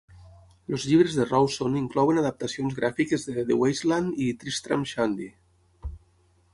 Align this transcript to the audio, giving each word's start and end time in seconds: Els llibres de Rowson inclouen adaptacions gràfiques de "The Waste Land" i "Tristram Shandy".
Els 0.77 0.85
llibres 0.91 1.17
de 1.17 1.27
Rowson 1.27 1.75
inclouen 1.83 2.21
adaptacions 2.23 2.79
gràfiques 2.81 3.29
de 3.29 3.47
"The 3.53 3.61
Waste 3.61 3.93
Land" 3.93 4.19
i 4.27 4.33
"Tristram 4.45 4.91
Shandy". 4.95 5.33